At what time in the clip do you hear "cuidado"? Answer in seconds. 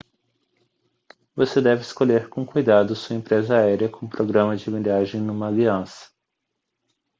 2.43-2.95